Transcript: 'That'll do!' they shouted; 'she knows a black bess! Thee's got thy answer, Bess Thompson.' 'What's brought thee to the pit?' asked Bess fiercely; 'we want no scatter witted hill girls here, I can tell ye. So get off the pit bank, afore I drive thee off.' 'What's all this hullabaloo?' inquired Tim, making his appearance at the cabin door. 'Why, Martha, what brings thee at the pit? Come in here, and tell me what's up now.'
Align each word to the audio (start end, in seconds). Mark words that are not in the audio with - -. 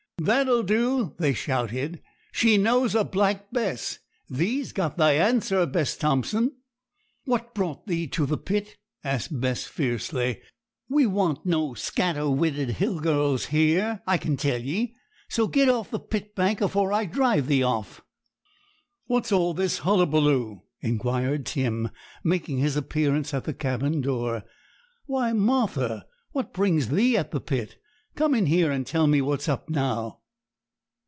'That'll 0.23 0.61
do!' 0.61 1.15
they 1.17 1.33
shouted; 1.33 1.99
'she 2.31 2.55
knows 2.55 2.93
a 2.93 3.03
black 3.03 3.51
bess! 3.51 3.97
Thee's 4.29 4.71
got 4.71 4.95
thy 4.95 5.13
answer, 5.13 5.65
Bess 5.65 5.97
Thompson.' 5.97 6.51
'What's 7.25 7.49
brought 7.55 7.87
thee 7.87 8.05
to 8.09 8.27
the 8.27 8.37
pit?' 8.37 8.77
asked 9.03 9.41
Bess 9.41 9.65
fiercely; 9.65 10.39
'we 10.87 11.07
want 11.07 11.43
no 11.47 11.73
scatter 11.73 12.29
witted 12.29 12.69
hill 12.69 12.99
girls 12.99 13.45
here, 13.47 14.03
I 14.05 14.19
can 14.19 14.37
tell 14.37 14.61
ye. 14.61 14.95
So 15.27 15.47
get 15.47 15.69
off 15.69 15.89
the 15.89 15.99
pit 15.99 16.35
bank, 16.35 16.61
afore 16.61 16.93
I 16.93 17.05
drive 17.05 17.47
thee 17.47 17.63
off.' 17.63 18.01
'What's 19.07 19.31
all 19.31 19.55
this 19.55 19.79
hullabaloo?' 19.79 20.59
inquired 20.81 21.47
Tim, 21.47 21.89
making 22.23 22.59
his 22.59 22.77
appearance 22.77 23.33
at 23.33 23.45
the 23.45 23.55
cabin 23.55 24.01
door. 24.01 24.43
'Why, 25.07 25.33
Martha, 25.33 26.05
what 26.31 26.53
brings 26.53 26.89
thee 26.89 27.17
at 27.17 27.31
the 27.31 27.41
pit? 27.41 27.77
Come 28.13 28.35
in 28.35 28.47
here, 28.47 28.71
and 28.73 28.85
tell 28.85 29.07
me 29.07 29.21
what's 29.21 29.47
up 29.47 29.69
now.' 29.69 30.17